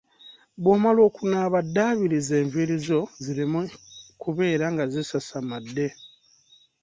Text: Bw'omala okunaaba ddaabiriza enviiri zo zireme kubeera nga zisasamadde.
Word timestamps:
Bw'omala 0.61 0.99
okunaaba 1.09 1.59
ddaabiriza 1.67 2.33
enviiri 2.41 2.75
zo 2.87 2.99
zireme 3.23 3.61
kubeera 4.21 4.65
nga 4.73 4.83
zisasamadde. 4.93 5.87